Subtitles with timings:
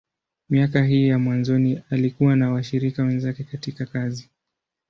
[0.49, 4.29] Miaka hii ya mwanzoni, alikuwa na washirika wenzake katika kazi.